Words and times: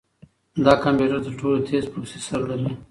دا 0.65 0.73
کمپیوټر 0.83 1.19
تر 1.25 1.33
ټولو 1.39 1.57
تېز 1.67 1.83
پروسیسر 1.93 2.39
لري. 2.49 2.69